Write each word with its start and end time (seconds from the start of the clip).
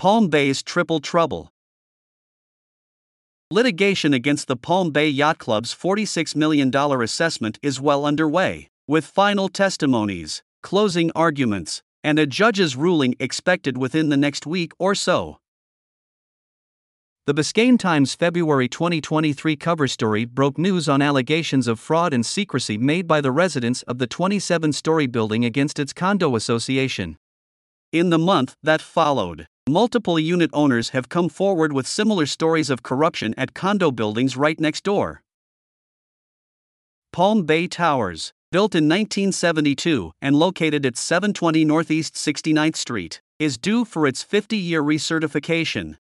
Palm 0.00 0.28
Bay's 0.28 0.62
Triple 0.62 1.00
Trouble. 1.00 1.52
Litigation 3.50 4.14
against 4.14 4.48
the 4.48 4.56
Palm 4.56 4.92
Bay 4.92 5.10
Yacht 5.10 5.36
Club's 5.36 5.74
$46 5.74 6.34
million 6.34 6.74
assessment 6.74 7.58
is 7.62 7.82
well 7.82 8.06
underway, 8.06 8.70
with 8.88 9.04
final 9.04 9.50
testimonies, 9.50 10.42
closing 10.62 11.12
arguments, 11.14 11.82
and 12.02 12.18
a 12.18 12.26
judge's 12.26 12.76
ruling 12.76 13.14
expected 13.20 13.76
within 13.76 14.08
the 14.08 14.16
next 14.16 14.46
week 14.46 14.72
or 14.78 14.94
so. 14.94 15.36
The 17.26 17.34
Biscayne 17.34 17.78
Times 17.78 18.14
February 18.14 18.68
2023 18.68 19.54
cover 19.56 19.86
story 19.86 20.24
broke 20.24 20.56
news 20.56 20.88
on 20.88 21.02
allegations 21.02 21.68
of 21.68 21.78
fraud 21.78 22.14
and 22.14 22.24
secrecy 22.24 22.78
made 22.78 23.06
by 23.06 23.20
the 23.20 23.32
residents 23.32 23.82
of 23.82 23.98
the 23.98 24.06
27 24.06 24.72
story 24.72 25.06
building 25.06 25.44
against 25.44 25.78
its 25.78 25.92
condo 25.92 26.36
association. 26.36 27.18
In 27.92 28.08
the 28.08 28.18
month 28.18 28.54
that 28.62 28.80
followed, 28.80 29.46
multiple 29.70 30.18
unit 30.18 30.50
owners 30.52 30.90
have 30.90 31.08
come 31.08 31.28
forward 31.28 31.72
with 31.72 31.86
similar 31.86 32.26
stories 32.26 32.70
of 32.70 32.82
corruption 32.82 33.34
at 33.36 33.54
condo 33.54 33.90
buildings 33.90 34.36
right 34.36 34.58
next 34.58 34.84
door. 34.84 35.22
Palm 37.12 37.44
Bay 37.44 37.66
Towers, 37.66 38.32
built 38.52 38.74
in 38.74 38.84
1972 38.84 40.12
and 40.20 40.36
located 40.36 40.84
at 40.84 40.96
720 40.96 41.64
Northeast 41.64 42.14
69th 42.14 42.76
Street, 42.76 43.20
is 43.38 43.56
due 43.56 43.84
for 43.84 44.06
its 44.06 44.22
50 44.22 44.56
year 44.56 44.82
recertification. 44.82 45.96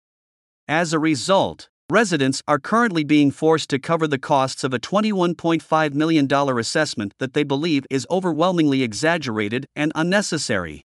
As 0.69 0.93
a 0.93 0.99
result, 0.99 1.69
residents 1.91 2.43
are 2.49 2.59
currently 2.59 3.05
being 3.05 3.31
forced 3.31 3.69
to 3.71 3.79
cover 3.79 4.07
the 4.07 4.19
costs 4.19 4.65
of 4.65 4.73
a 4.73 4.79
$21.5 4.79 5.95
million 5.95 6.33
assessment 6.33 7.13
that 7.19 7.35
they 7.35 7.43
believe 7.43 7.85
is 7.91 8.07
overwhelmingly 8.11 8.83
exaggerated 8.83 9.67
and 9.77 9.93
unnecessary. 9.95 10.84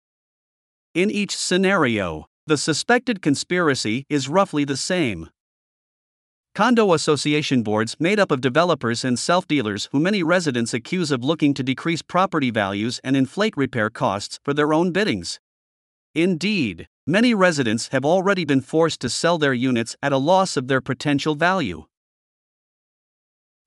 In 0.93 1.09
each 1.09 1.35
scenario, 1.35 2.27
the 2.47 2.57
suspected 2.57 3.21
conspiracy 3.21 4.05
is 4.09 4.29
roughly 4.29 4.65
the 4.65 4.77
same. 4.77 5.29
Condo 6.53 6.93
association 6.93 7.63
boards 7.63 7.97
made 7.99 8.17
up 8.17 8.31
of 8.31 8.39
developers 8.39 9.03
and 9.03 9.19
self 9.19 9.45
dealers 9.45 9.89
who 9.91 9.99
many 9.99 10.23
residents 10.23 10.73
accuse 10.73 11.11
of 11.11 11.23
looking 11.23 11.53
to 11.53 11.63
decrease 11.63 12.01
property 12.01 12.49
values 12.49 13.01
and 13.03 13.17
inflate 13.17 13.57
repair 13.57 13.89
costs 13.89 14.39
for 14.45 14.53
their 14.53 14.73
own 14.73 14.91
biddings. 14.91 15.39
Indeed, 16.13 16.87
many 17.07 17.33
residents 17.33 17.89
have 17.89 18.05
already 18.05 18.45
been 18.45 18.61
forced 18.61 18.99
to 19.01 19.09
sell 19.09 19.37
their 19.37 19.53
units 19.53 19.95
at 20.01 20.11
a 20.11 20.17
loss 20.17 20.57
of 20.57 20.67
their 20.67 20.81
potential 20.81 21.35
value. 21.35 21.85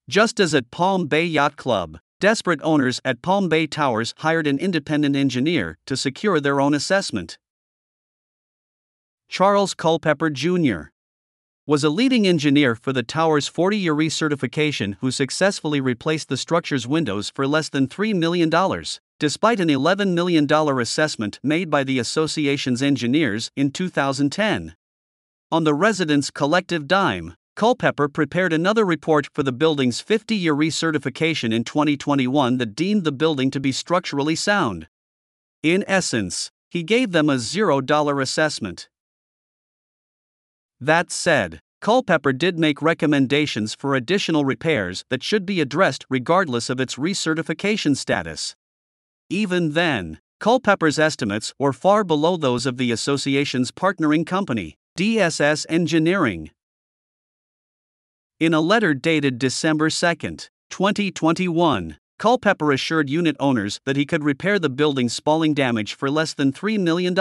Just 0.08 0.40
as 0.40 0.54
at 0.54 0.70
Palm 0.70 1.06
Bay 1.06 1.24
Yacht 1.24 1.56
Club, 1.56 1.98
desperate 2.20 2.60
owners 2.62 3.00
at 3.04 3.22
Palm 3.22 3.48
Bay 3.48 3.66
Towers 3.66 4.14
hired 4.18 4.46
an 4.46 4.58
independent 4.58 5.16
engineer 5.16 5.78
to 5.86 5.96
secure 5.96 6.40
their 6.40 6.60
own 6.60 6.74
assessment. 6.74 7.38
Charles 9.28 9.74
Culpepper 9.74 10.30
Jr 10.30 10.90
was 11.68 11.84
a 11.84 11.90
leading 11.90 12.26
engineer 12.26 12.74
for 12.74 12.94
the 12.94 13.02
tower's 13.02 13.46
40 13.46 13.76
year 13.76 13.94
recertification 13.94 14.96
who 15.02 15.10
successfully 15.10 15.82
replaced 15.82 16.30
the 16.30 16.38
structure's 16.38 16.86
windows 16.86 17.28
for 17.28 17.46
less 17.46 17.68
than 17.68 17.86
$3 17.86 18.14
million, 18.14 18.48
despite 19.18 19.60
an 19.60 19.68
$11 19.68 20.14
million 20.14 20.46
assessment 20.52 21.40
made 21.42 21.68
by 21.68 21.82
the 21.82 21.98
association's 21.98 22.82
engineers 22.82 23.50
in 23.56 23.70
2010. 23.70 24.74
On 25.50 25.64
the 25.64 25.74
residents' 25.74 26.30
collective 26.30 26.86
dime, 26.86 27.34
Culpepper 27.56 28.08
prepared 28.08 28.52
another 28.52 28.84
report 28.84 29.26
for 29.34 29.42
the 29.42 29.50
building's 29.50 30.00
50 30.00 30.36
year 30.36 30.54
recertification 30.54 31.52
in 31.52 31.64
2021 31.64 32.58
that 32.58 32.76
deemed 32.76 33.02
the 33.02 33.10
building 33.10 33.50
to 33.50 33.58
be 33.58 33.72
structurally 33.72 34.36
sound. 34.36 34.86
In 35.64 35.84
essence, 35.88 36.52
he 36.70 36.84
gave 36.84 37.10
them 37.10 37.28
a 37.28 37.34
$0 37.34 38.22
assessment. 38.22 38.88
That 40.80 41.10
said, 41.10 41.60
Culpepper 41.80 42.32
did 42.32 42.58
make 42.58 42.82
recommendations 42.82 43.74
for 43.74 43.96
additional 43.96 44.44
repairs 44.44 45.04
that 45.10 45.24
should 45.24 45.44
be 45.44 45.60
addressed 45.60 46.04
regardless 46.08 46.70
of 46.70 46.78
its 46.78 46.94
recertification 46.94 47.96
status. 47.96 48.54
Even 49.30 49.72
then, 49.72 50.20
Culpepper's 50.40 50.98
estimates 50.98 51.52
were 51.58 51.72
far 51.72 52.02
below 52.04 52.36
those 52.36 52.64
of 52.64 52.76
the 52.76 52.90
association's 52.90 53.70
partnering 53.70 54.26
company, 54.26 54.78
DSS 54.96 55.66
Engineering. 55.68 56.50
In 58.40 58.54
a 58.54 58.60
letter 58.60 58.94
dated 58.94 59.38
December 59.38 59.90
2, 59.90 60.14
2021, 60.70 61.98
Culpepper 62.18 62.72
assured 62.72 63.10
unit 63.10 63.36
owners 63.38 63.80
that 63.84 63.96
he 63.96 64.06
could 64.06 64.24
repair 64.24 64.58
the 64.58 64.70
building's 64.70 65.12
spalling 65.12 65.54
damage 65.54 65.94
for 65.94 66.10
less 66.10 66.34
than 66.34 66.52
$3 66.52 66.78
million, 66.80 67.14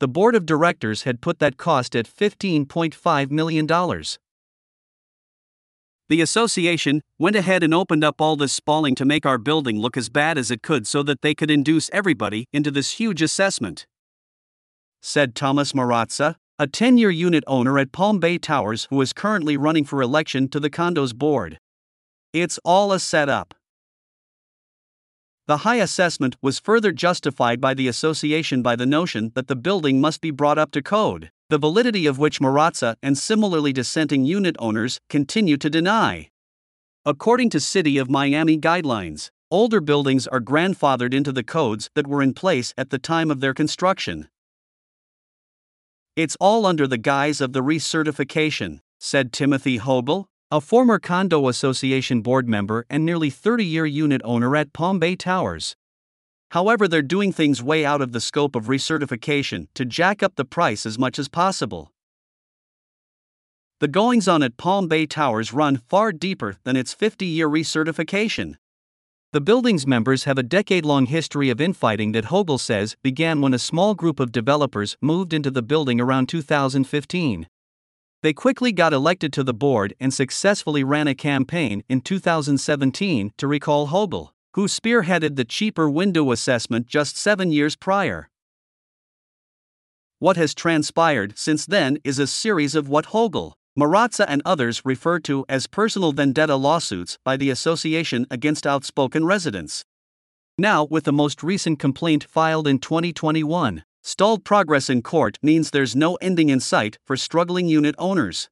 the 0.00 0.08
board 0.08 0.36
of 0.36 0.46
directors 0.46 1.02
had 1.02 1.20
put 1.20 1.40
that 1.40 1.56
cost 1.56 1.96
at 1.96 2.06
$15.5 2.06 3.30
million. 3.32 3.66
The 6.08 6.22
association 6.22 7.02
went 7.18 7.36
ahead 7.36 7.62
and 7.62 7.74
opened 7.74 8.02
up 8.02 8.18
all 8.18 8.36
this 8.36 8.52
spalling 8.54 8.94
to 8.94 9.04
make 9.04 9.26
our 9.26 9.36
building 9.36 9.78
look 9.78 9.94
as 9.96 10.08
bad 10.08 10.38
as 10.38 10.50
it 10.50 10.62
could 10.62 10.86
so 10.86 11.02
that 11.02 11.20
they 11.20 11.34
could 11.34 11.50
induce 11.50 11.90
everybody 11.92 12.46
into 12.50 12.70
this 12.70 12.92
huge 12.92 13.20
assessment. 13.20 13.86
Said 15.02 15.34
Thomas 15.34 15.72
Marazza, 15.72 16.36
a 16.58 16.66
10 16.66 16.96
year 16.96 17.10
unit 17.10 17.44
owner 17.46 17.78
at 17.78 17.92
Palm 17.92 18.18
Bay 18.20 18.38
Towers 18.38 18.86
who 18.88 19.00
is 19.02 19.12
currently 19.12 19.58
running 19.58 19.84
for 19.84 20.00
election 20.00 20.48
to 20.48 20.58
the 20.58 20.70
condo's 20.70 21.12
board. 21.12 21.58
It's 22.32 22.58
all 22.64 22.90
a 22.92 22.98
setup. 22.98 23.54
The 25.46 25.58
high 25.58 25.76
assessment 25.76 26.36
was 26.42 26.58
further 26.58 26.90
justified 26.92 27.60
by 27.60 27.74
the 27.74 27.88
association 27.88 28.62
by 28.62 28.76
the 28.76 28.86
notion 28.86 29.32
that 29.34 29.46
the 29.46 29.56
building 29.56 30.00
must 30.00 30.20
be 30.20 30.30
brought 30.30 30.58
up 30.58 30.70
to 30.72 30.82
code, 30.82 31.30
the 31.50 31.58
validity 31.58 32.04
of 32.06 32.18
which 32.18 32.40
Maratza 32.40 32.96
and 33.02 33.16
similarly 33.16 33.72
dissenting 33.72 34.24
unit 34.24 34.54
owners 34.58 35.00
continue 35.08 35.56
to 35.56 35.70
deny. 35.70 36.28
According 37.06 37.48
to 37.50 37.60
City 37.60 37.96
of 37.96 38.10
Miami 38.10 38.58
guidelines, 38.58 39.30
older 39.50 39.80
buildings 39.80 40.26
are 40.26 40.40
grandfathered 40.40 41.14
into 41.14 41.32
the 41.32 41.42
codes 41.42 41.88
that 41.94 42.06
were 42.06 42.22
in 42.22 42.34
place 42.34 42.74
at 42.76 42.90
the 42.90 42.98
time 42.98 43.30
of 43.30 43.40
their 43.40 43.54
construction. 43.54 44.28
It's 46.16 46.36
all 46.38 46.66
under 46.66 46.86
the 46.86 46.98
guise 46.98 47.40
of 47.40 47.54
the 47.54 47.62
recertification, 47.62 48.80
said 48.98 49.32
Timothy 49.32 49.78
Hobel, 49.78 50.28
a 50.50 50.60
former 50.60 50.98
condo 50.98 51.48
association 51.48 52.20
board 52.20 52.46
member 52.46 52.84
and 52.90 53.06
nearly 53.06 53.30
30 53.30 53.64
year 53.64 53.86
unit 53.86 54.20
owner 54.22 54.54
at 54.54 54.74
Palm 54.74 54.98
Bay 54.98 55.16
Towers. 55.16 55.76
However, 56.50 56.88
they're 56.88 57.02
doing 57.02 57.32
things 57.32 57.62
way 57.62 57.84
out 57.84 58.00
of 58.00 58.12
the 58.12 58.20
scope 58.20 58.56
of 58.56 58.66
recertification 58.66 59.68
to 59.74 59.84
jack 59.84 60.22
up 60.22 60.36
the 60.36 60.44
price 60.44 60.86
as 60.86 60.98
much 60.98 61.18
as 61.18 61.28
possible. 61.28 61.92
The 63.80 63.88
goings 63.88 64.26
on 64.26 64.42
at 64.42 64.56
Palm 64.56 64.88
Bay 64.88 65.06
Towers 65.06 65.52
run 65.52 65.76
far 65.76 66.10
deeper 66.10 66.56
than 66.64 66.74
its 66.74 66.92
50 66.94 67.26
year 67.26 67.48
recertification. 67.48 68.54
The 69.32 69.42
building's 69.42 69.86
members 69.86 70.24
have 70.24 70.38
a 70.38 70.42
decade 70.42 70.86
long 70.86 71.04
history 71.04 71.50
of 71.50 71.60
infighting 71.60 72.12
that 72.12 72.26
Hogel 72.26 72.58
says 72.58 72.96
began 73.02 73.42
when 73.42 73.52
a 73.52 73.58
small 73.58 73.94
group 73.94 74.18
of 74.18 74.32
developers 74.32 74.96
moved 75.02 75.34
into 75.34 75.50
the 75.50 75.62
building 75.62 76.00
around 76.00 76.30
2015. 76.30 77.46
They 78.22 78.32
quickly 78.32 78.72
got 78.72 78.94
elected 78.94 79.32
to 79.34 79.44
the 79.44 79.54
board 79.54 79.94
and 80.00 80.14
successfully 80.14 80.82
ran 80.82 81.06
a 81.06 81.14
campaign 81.14 81.84
in 81.90 82.00
2017 82.00 83.32
to 83.36 83.46
recall 83.46 83.88
Hogel, 83.88 84.30
who 84.54 84.66
spearheaded 84.66 85.36
the 85.36 85.44
cheaper 85.44 85.88
window 85.88 86.32
assessment 86.32 86.86
just 86.86 87.16
seven 87.16 87.50
years 87.50 87.76
prior. 87.76 88.28
What 90.18 90.36
has 90.36 90.54
transpired 90.54 91.38
since 91.38 91.66
then 91.66 91.98
is 92.04 92.18
a 92.18 92.26
series 92.26 92.74
of 92.74 92.88
what 92.88 93.06
Hogel, 93.06 93.54
Marazza, 93.78 94.24
and 94.28 94.42
others 94.44 94.84
refer 94.84 95.20
to 95.20 95.44
as 95.48 95.66
personal 95.66 96.12
vendetta 96.12 96.56
lawsuits 96.56 97.18
by 97.24 97.36
the 97.36 97.50
association 97.50 98.26
against 98.30 98.66
outspoken 98.66 99.24
residents. 99.24 99.84
Now, 100.56 100.84
with 100.84 101.04
the 101.04 101.12
most 101.12 101.42
recent 101.42 101.78
complaint 101.78 102.24
filed 102.24 102.66
in 102.66 102.78
2021, 102.80 103.84
Stalled 104.08 104.42
progress 104.42 104.88
in 104.88 105.02
court 105.02 105.38
means 105.42 105.70
there's 105.70 105.94
no 105.94 106.14
ending 106.22 106.48
in 106.48 106.60
sight 106.60 106.98
for 107.04 107.14
struggling 107.14 107.68
unit 107.68 107.94
owners. 107.98 108.48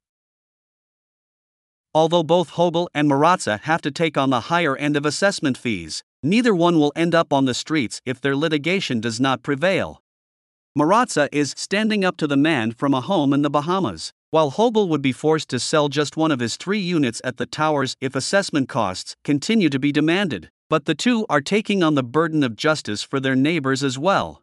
Although 1.96 2.24
both 2.24 2.50
Hogel 2.50 2.90
and 2.92 3.08
Maratza 3.08 3.58
have 3.62 3.80
to 3.80 3.90
take 3.90 4.18
on 4.18 4.28
the 4.28 4.52
higher 4.52 4.76
end 4.76 4.98
of 4.98 5.06
assessment 5.06 5.56
fees, 5.56 6.04
neither 6.22 6.54
one 6.54 6.78
will 6.78 6.92
end 6.94 7.14
up 7.14 7.32
on 7.32 7.46
the 7.46 7.54
streets 7.54 8.02
if 8.04 8.20
their 8.20 8.36
litigation 8.36 9.00
does 9.00 9.18
not 9.18 9.42
prevail. 9.42 10.02
Maratza 10.78 11.26
is 11.32 11.54
standing 11.56 12.04
up 12.04 12.18
to 12.18 12.26
the 12.26 12.36
man 12.36 12.70
from 12.70 12.92
a 12.92 13.00
home 13.00 13.32
in 13.32 13.40
the 13.40 13.48
Bahamas, 13.48 14.12
while 14.28 14.50
Hogel 14.50 14.90
would 14.90 15.00
be 15.00 15.10
forced 15.10 15.48
to 15.48 15.58
sell 15.58 15.88
just 15.88 16.18
one 16.18 16.30
of 16.30 16.40
his 16.40 16.58
three 16.58 16.78
units 16.78 17.22
at 17.24 17.38
the 17.38 17.46
towers 17.46 17.96
if 17.98 18.14
assessment 18.14 18.68
costs 18.68 19.16
continue 19.24 19.70
to 19.70 19.78
be 19.78 19.90
demanded. 19.90 20.50
But 20.68 20.84
the 20.84 20.94
two 20.94 21.24
are 21.30 21.40
taking 21.40 21.82
on 21.82 21.94
the 21.94 22.02
burden 22.02 22.42
of 22.42 22.56
justice 22.56 23.02
for 23.02 23.20
their 23.20 23.34
neighbors 23.34 23.82
as 23.82 23.98
well. 23.98 24.42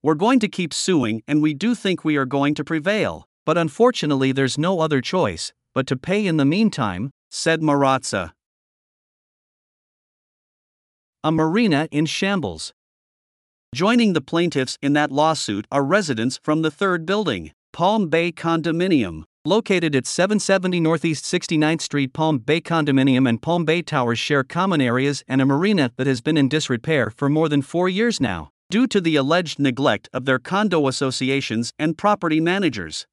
We're 0.00 0.14
going 0.14 0.38
to 0.38 0.48
keep 0.48 0.72
suing, 0.72 1.24
and 1.26 1.42
we 1.42 1.54
do 1.54 1.74
think 1.74 2.04
we 2.04 2.16
are 2.16 2.24
going 2.24 2.54
to 2.54 2.62
prevail, 2.62 3.26
but 3.46 3.56
unfortunately, 3.56 4.32
there's 4.32 4.58
no 4.58 4.80
other 4.80 5.00
choice 5.00 5.52
but 5.72 5.86
to 5.86 5.96
pay 5.96 6.26
in 6.26 6.36
the 6.36 6.44
meantime, 6.44 7.10
said 7.30 7.62
Maratza. 7.62 8.32
A 11.22 11.30
marina 11.30 11.88
in 11.90 12.06
shambles. 12.06 12.72
Joining 13.74 14.12
the 14.14 14.20
plaintiffs 14.20 14.78
in 14.82 14.94
that 14.94 15.12
lawsuit 15.12 15.66
are 15.70 15.84
residents 15.84 16.40
from 16.42 16.62
the 16.62 16.70
third 16.70 17.04
building, 17.04 17.52
Palm 17.72 18.08
Bay 18.08 18.32
Condominium, 18.32 19.24
located 19.44 19.94
at 19.94 20.06
770 20.06 20.80
Northeast 20.80 21.24
69th 21.24 21.82
Street. 21.82 22.12
Palm 22.14 22.38
Bay 22.38 22.60
Condominium 22.60 23.28
and 23.28 23.42
Palm 23.42 23.64
Bay 23.64 23.82
Towers 23.82 24.18
share 24.18 24.44
common 24.44 24.80
areas 24.80 25.22
and 25.28 25.40
a 25.40 25.46
marina 25.46 25.92
that 25.96 26.06
has 26.06 26.20
been 26.20 26.36
in 26.36 26.48
disrepair 26.48 27.10
for 27.10 27.28
more 27.28 27.48
than 27.48 27.60
four 27.60 27.88
years 27.88 28.20
now, 28.20 28.50
due 28.70 28.86
to 28.86 29.00
the 29.00 29.16
alleged 29.16 29.58
neglect 29.58 30.08
of 30.12 30.24
their 30.24 30.38
condo 30.38 30.88
associations 30.88 31.72
and 31.78 31.98
property 31.98 32.40
managers. 32.40 33.06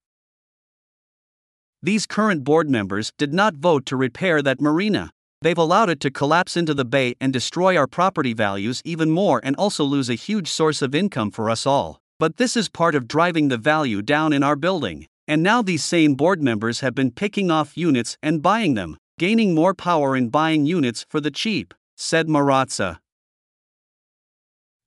These 1.85 2.05
current 2.05 2.45
board 2.45 2.69
members 2.69 3.11
did 3.17 3.33
not 3.33 3.55
vote 3.55 3.85
to 3.87 3.97
repair 3.97 4.41
that 4.41 4.61
marina. 4.61 5.11
They've 5.41 5.57
allowed 5.57 5.89
it 5.89 5.99
to 5.99 6.11
collapse 6.11 6.55
into 6.55 6.73
the 6.73 6.85
bay 6.85 7.13
and 7.19 7.33
destroy 7.33 7.75
our 7.75 7.87
property 7.87 8.31
values 8.31 8.81
even 8.85 9.11
more 9.11 9.41
and 9.43 9.53
also 9.57 9.83
lose 9.83 10.09
a 10.09 10.15
huge 10.15 10.47
source 10.47 10.81
of 10.81 10.95
income 10.95 11.29
for 11.29 11.49
us 11.49 11.65
all. 11.65 11.99
But 12.19 12.37
this 12.37 12.55
is 12.55 12.69
part 12.69 12.95
of 12.95 13.09
driving 13.09 13.49
the 13.49 13.57
value 13.57 14.01
down 14.01 14.31
in 14.31 14.43
our 14.43 14.55
building. 14.55 15.07
And 15.27 15.43
now 15.43 15.61
these 15.61 15.83
same 15.83 16.15
board 16.15 16.41
members 16.41 16.79
have 16.79 16.95
been 16.95 17.11
picking 17.11 17.51
off 17.51 17.77
units 17.77 18.17
and 18.23 18.41
buying 18.41 18.75
them, 18.75 18.95
gaining 19.19 19.53
more 19.53 19.73
power 19.73 20.15
in 20.15 20.29
buying 20.29 20.65
units 20.65 21.05
for 21.09 21.19
the 21.19 21.31
cheap, 21.31 21.73
said 21.97 22.29
Maratza. 22.29 22.99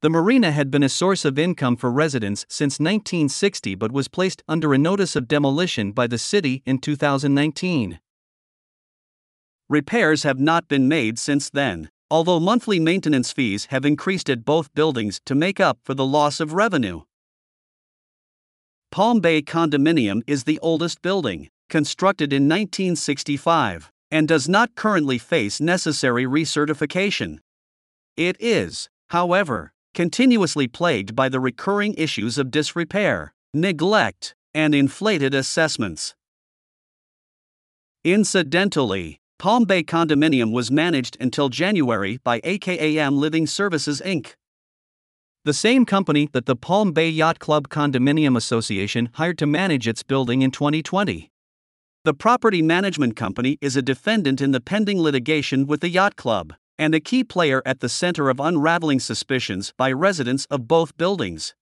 The 0.06 0.10
marina 0.10 0.52
had 0.52 0.70
been 0.70 0.84
a 0.84 0.88
source 0.88 1.24
of 1.24 1.36
income 1.36 1.74
for 1.74 1.90
residents 1.90 2.46
since 2.48 2.78
1960 2.78 3.74
but 3.74 3.90
was 3.90 4.06
placed 4.06 4.40
under 4.46 4.72
a 4.72 4.78
notice 4.78 5.16
of 5.16 5.26
demolition 5.26 5.90
by 5.90 6.06
the 6.06 6.16
city 6.16 6.62
in 6.64 6.78
2019. 6.78 7.98
Repairs 9.68 10.22
have 10.22 10.38
not 10.38 10.68
been 10.68 10.86
made 10.86 11.18
since 11.18 11.50
then, 11.50 11.90
although 12.08 12.38
monthly 12.38 12.78
maintenance 12.78 13.32
fees 13.32 13.64
have 13.70 13.84
increased 13.84 14.30
at 14.30 14.44
both 14.44 14.72
buildings 14.74 15.20
to 15.24 15.34
make 15.34 15.58
up 15.58 15.80
for 15.82 15.92
the 15.92 16.06
loss 16.06 16.38
of 16.38 16.52
revenue. 16.52 17.00
Palm 18.92 19.18
Bay 19.18 19.42
Condominium 19.42 20.22
is 20.28 20.44
the 20.44 20.60
oldest 20.60 21.02
building, 21.02 21.48
constructed 21.68 22.32
in 22.32 22.44
1965, 22.44 23.90
and 24.12 24.28
does 24.28 24.48
not 24.48 24.76
currently 24.76 25.18
face 25.18 25.60
necessary 25.60 26.26
recertification. 26.26 27.40
It 28.16 28.36
is, 28.38 28.88
however, 29.08 29.72
continuously 29.96 30.68
plagued 30.68 31.16
by 31.16 31.26
the 31.26 31.40
recurring 31.40 31.94
issues 31.94 32.36
of 32.36 32.50
disrepair, 32.50 33.32
neglect, 33.54 34.34
and 34.54 34.74
inflated 34.74 35.32
assessments. 35.34 36.14
Incidentally, 38.04 39.20
Palm 39.38 39.64
Bay 39.64 39.82
Condominium 39.82 40.52
was 40.52 40.70
managed 40.70 41.16
until 41.18 41.48
January 41.48 42.18
by 42.22 42.40
AKAM 42.42 43.16
Living 43.16 43.46
Services 43.46 44.02
Inc. 44.04 44.34
The 45.46 45.54
same 45.54 45.86
company 45.86 46.28
that 46.32 46.44
the 46.44 46.56
Palm 46.56 46.92
Bay 46.92 47.08
Yacht 47.08 47.38
Club 47.38 47.68
Condominium 47.68 48.36
Association 48.36 49.08
hired 49.14 49.38
to 49.38 49.46
manage 49.46 49.88
its 49.88 50.02
building 50.02 50.42
in 50.42 50.50
2020. 50.50 51.30
The 52.04 52.14
property 52.14 52.60
management 52.60 53.16
company 53.16 53.56
is 53.62 53.76
a 53.76 53.82
defendant 53.82 54.42
in 54.42 54.50
the 54.50 54.60
pending 54.60 55.00
litigation 55.00 55.66
with 55.66 55.80
the 55.80 55.88
yacht 55.88 56.16
club 56.16 56.52
and 56.78 56.94
a 56.94 57.00
key 57.00 57.24
player 57.24 57.62
at 57.64 57.80
the 57.80 57.88
center 57.88 58.28
of 58.28 58.40
unraveling 58.40 59.00
suspicions 59.00 59.72
by 59.76 59.90
residents 59.92 60.46
of 60.50 60.68
both 60.68 60.96
buildings. 60.96 61.54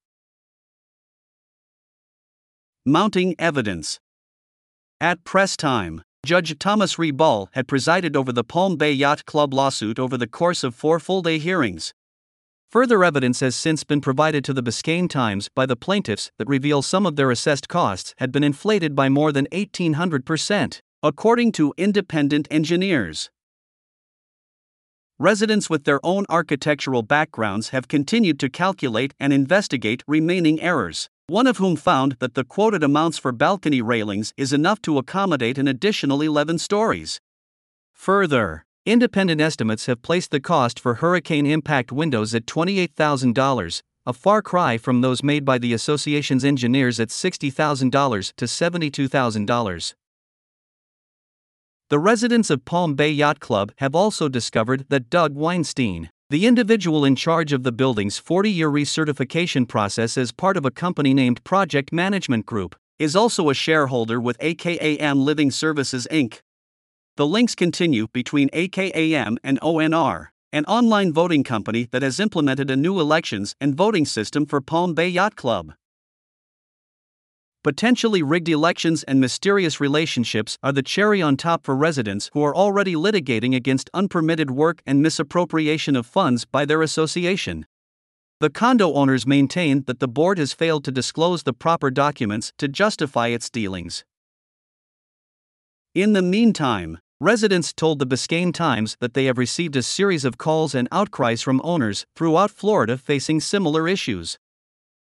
Mounting 2.85 3.35
evidence. 3.39 4.01
At 5.01 5.25
press 5.25 5.57
time, 5.57 6.03
Judge 6.25 6.59
Thomas 6.59 6.97
Ball 6.97 7.49
had 7.53 7.69
presided 7.69 8.17
over 8.17 8.33
the 8.33 8.45
Palm 8.45 8.77
Bay 8.77 8.93
Yacht 8.93 9.27
Club 9.27 9.53
lawsuit 9.53 9.99
over 9.99 10.17
the 10.17 10.27
course 10.27 10.65
of 10.65 10.75
four 10.75 10.99
full 10.99 11.21
day 11.21 11.39
hearings. 11.39 11.93
Further 12.71 13.05
evidence 13.05 13.41
has 13.41 13.55
since 13.55 13.85
been 13.85 14.01
provided 14.01 14.45
to 14.45 14.53
the 14.53 14.63
Biscayne 14.63 15.09
Times 15.09 15.49
by 15.55 15.65
the 15.65 15.77
plaintiffs 15.77 16.33
that 16.39 16.49
reveal 16.49 16.83
some 16.83 17.07
of 17.07 17.17
their 17.17 17.31
assessed 17.31 17.69
costs 17.69 18.15
had 18.19 18.33
been 18.33 18.43
inflated 18.43 18.97
by 18.97 19.09
more 19.09 19.31
than 19.31 19.47
1,800%, 19.53 20.81
according 21.03 21.53
to 21.53 21.73
independent 21.77 22.49
engineers. 22.51 23.31
Residents 25.21 25.71
with 25.71 25.85
their 25.85 26.05
own 26.05 26.25
architectural 26.29 27.03
backgrounds 27.03 27.69
have 27.69 27.87
continued 27.87 28.41
to 28.41 28.49
calculate 28.49 29.15
and 29.21 29.33
investigate 29.33 30.03
remaining 30.09 30.61
errors, 30.61 31.09
one 31.29 31.47
of 31.47 31.59
whom 31.59 31.77
found 31.77 32.17
that 32.19 32.35
the 32.35 32.43
quoted 32.43 32.83
amounts 32.83 33.17
for 33.17 33.31
balcony 33.31 33.81
railings 33.81 34.33
is 34.37 34.53
enough 34.53 34.83
to 34.83 34.99
accommodate 34.99 35.57
an 35.57 35.69
additional 35.69 36.21
11 36.21 36.59
stories. 36.59 37.21
Further, 37.93 38.65
independent 38.85 39.41
estimates 39.41 39.87
have 39.87 40.03
placed 40.03 40.33
the 40.33 40.41
cost 40.41 40.81
for 40.81 40.95
hurricane 40.95 41.47
impact 41.47 41.93
windows 41.93 42.35
at 42.35 42.47
$28,000, 42.47 43.83
a 44.07 44.13
far 44.13 44.43
cry 44.43 44.77
from 44.77 45.01
those 45.01 45.23
made 45.23 45.45
by 45.45 45.59
the 45.59 45.73
association's 45.73 46.45
engineers 46.45 46.99
at 46.99 47.11
$60,000 47.11 48.33
to 48.35 48.45
$72,000. 48.47 49.95
The 51.95 52.01
residents 52.01 52.51
of 52.51 52.65
Palm 52.65 52.97
Bay 52.97 53.13
Yacht 53.13 53.39
Club 53.39 53.71
have 53.77 53.95
also 53.95 54.29
discovered 54.29 54.85
that 54.89 55.11
Doug 55.11 55.37
Weinstein, 55.37 56.11
the 56.29 56.45
individual 56.45 57.05
in 57.05 57.15
charge 57.15 57.53
of 57.53 57.63
the 57.63 57.71
building's 57.71 58.19
40 58.19 58.51
year 58.51 58.69
recertification 58.69 59.69
process 59.69 60.19
as 60.19 60.33
part 60.33 60.57
of 60.57 60.65
a 60.65 60.73
company 60.73 61.15
named 61.15 61.45
Project 61.45 61.93
Management 61.93 62.47
Group, 62.47 62.75
is 62.99 63.15
also 63.15 63.49
a 63.49 63.55
shareholder 63.55 64.21
with 64.21 64.37
AKAM 64.39 65.25
Living 65.25 65.53
Services 65.53 66.09
Inc. 66.11 66.41
The 67.17 67.29
links 67.29 67.55
continue 67.55 68.09
between 68.13 68.49
AKAM 68.49 69.37
and 69.45 69.61
ONR, 69.61 70.31
an 70.53 70.65
online 70.65 71.13
voting 71.13 71.45
company 71.45 71.87
that 71.93 72.03
has 72.03 72.19
implemented 72.19 72.73
a 72.73 72.77
new 72.77 72.99
elections 72.99 73.55
and 73.61 73.77
voting 73.77 74.05
system 74.05 74.47
for 74.47 74.61
Palm 74.61 74.95
Bay 74.95 75.11
Yacht 75.11 75.37
Club. 75.37 75.75
Potentially 77.65 78.23
rigged 78.23 78.51
elections 78.51 79.05
and 79.05 79.19
mysterious 79.19 79.81
relationships 79.81 80.59
are 80.63 80.71
the 80.71 80.83
cherry 80.83 81.23
on 81.23 81.35
top 81.35 81.65
for 81.65 81.75
residents 81.75 82.29
who 82.35 82.43
are 82.43 82.55
already 82.55 82.95
litigating 82.95 83.57
against 83.57 83.89
unpermitted 83.95 84.51
work 84.51 84.83
and 84.85 85.01
misappropriation 85.01 85.97
of 85.97 86.05
funds 86.05 86.45
by 86.45 86.67
their 86.67 86.83
association. 86.83 87.65
The 88.41 88.51
condo 88.51 88.93
owners 88.93 89.27
maintain 89.27 89.85
that 89.87 89.99
the 89.99 90.07
board 90.07 90.37
has 90.37 90.53
failed 90.53 90.85
to 90.85 90.93
disclose 90.93 91.45
the 91.45 91.55
proper 91.55 91.91
documents 91.91 92.53
to 92.59 92.69
justify 92.69 93.29
its 93.29 93.49
dealings. 93.49 94.05
In 95.95 96.13
the 96.13 96.21
meantime, 96.21 96.99
residents 97.19 97.73
told 97.73 97.99
the 97.99 98.07
Biscayne 98.07 98.53
Times 98.53 98.99
that 99.01 99.15
they 99.15 99.25
have 99.25 99.39
received 99.39 99.75
a 99.75 99.83
series 99.83 100.27
of 100.27 100.37
calls 100.37 100.75
and 100.75 100.87
outcries 100.93 101.41
from 101.41 101.63
owners 101.65 102.05
throughout 102.15 102.51
Florida 102.51 102.99
facing 102.99 103.41
similar 103.41 103.89
issues. 103.89 104.39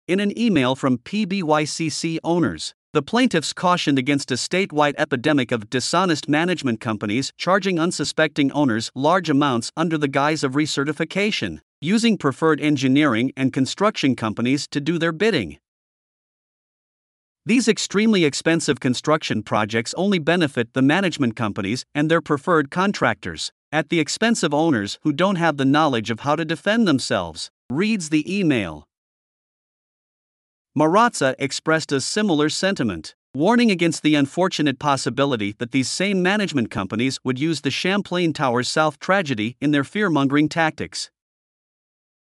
In 0.09 0.19
an 0.19 0.35
email 0.35 0.75
from 0.75 0.97
PBYCC 0.97 2.17
owners, 2.23 2.73
the 2.93 3.03
plaintiffs 3.03 3.53
cautioned 3.53 3.99
against 3.99 4.31
a 4.31 4.37
statewide 4.37 4.95
epidemic 4.97 5.51
of 5.51 5.69
dishonest 5.69 6.27
management 6.27 6.81
companies 6.81 7.31
charging 7.37 7.79
unsuspecting 7.79 8.51
owners 8.53 8.89
large 8.95 9.29
amounts 9.29 9.71
under 9.77 9.99
the 9.99 10.07
guise 10.07 10.43
of 10.43 10.53
recertification, 10.53 11.59
using 11.79 12.17
preferred 12.17 12.59
engineering 12.59 13.31
and 13.37 13.53
construction 13.53 14.15
companies 14.15 14.67
to 14.69 14.81
do 14.81 14.97
their 14.97 15.11
bidding. 15.11 15.59
These 17.45 17.67
extremely 17.67 18.25
expensive 18.25 18.79
construction 18.79 19.43
projects 19.43 19.93
only 19.93 20.17
benefit 20.17 20.73
the 20.73 20.81
management 20.81 21.35
companies 21.35 21.85
and 21.93 22.09
their 22.09 22.19
preferred 22.19 22.71
contractors, 22.71 23.51
at 23.71 23.89
the 23.89 23.99
expense 23.99 24.41
of 24.41 24.55
owners 24.55 24.97
who 25.03 25.13
don't 25.13 25.35
have 25.35 25.57
the 25.57 25.65
knowledge 25.65 26.09
of 26.09 26.21
how 26.21 26.35
to 26.35 26.45
defend 26.45 26.87
themselves, 26.87 27.51
reads 27.69 28.09
the 28.09 28.25
email. 28.25 28.88
Maratza 30.79 31.35
expressed 31.39 31.91
a 31.91 31.99
similar 31.99 32.47
sentiment, 32.47 33.13
warning 33.33 33.69
against 33.69 34.01
the 34.01 34.15
unfortunate 34.15 34.79
possibility 34.79 35.53
that 35.57 35.73
these 35.73 35.89
same 35.89 36.23
management 36.23 36.71
companies 36.71 37.19
would 37.21 37.37
use 37.37 37.59
the 37.59 37.69
Champlain 37.69 38.31
Towers 38.31 38.69
South 38.69 38.97
tragedy 38.97 39.57
in 39.59 39.71
their 39.71 39.83
fear 39.83 40.09
mongering 40.09 40.47
tactics. 40.47 41.11